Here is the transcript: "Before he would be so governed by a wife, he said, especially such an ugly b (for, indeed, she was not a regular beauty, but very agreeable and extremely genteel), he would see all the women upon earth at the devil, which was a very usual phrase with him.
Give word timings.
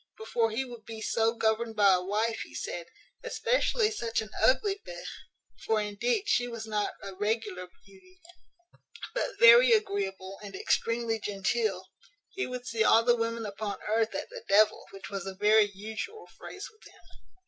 "Before 0.17 0.49
he 0.49 0.65
would 0.65 0.83
be 0.83 0.99
so 0.99 1.35
governed 1.35 1.75
by 1.75 1.93
a 1.93 2.01
wife, 2.01 2.39
he 2.41 2.55
said, 2.55 2.87
especially 3.23 3.91
such 3.91 4.19
an 4.19 4.31
ugly 4.41 4.81
b 4.83 4.95
(for, 5.63 5.79
indeed, 5.79 6.23
she 6.27 6.47
was 6.47 6.65
not 6.65 6.95
a 7.03 7.13
regular 7.13 7.69
beauty, 7.85 8.19
but 9.13 9.37
very 9.37 9.73
agreeable 9.73 10.39
and 10.41 10.55
extremely 10.55 11.19
genteel), 11.19 11.83
he 12.31 12.47
would 12.47 12.65
see 12.65 12.83
all 12.83 13.03
the 13.03 13.15
women 13.15 13.45
upon 13.45 13.77
earth 13.83 14.15
at 14.15 14.31
the 14.31 14.41
devil, 14.49 14.85
which 14.89 15.11
was 15.11 15.27
a 15.27 15.35
very 15.35 15.69
usual 15.71 16.25
phrase 16.35 16.67
with 16.73 16.83
him. 16.91 17.01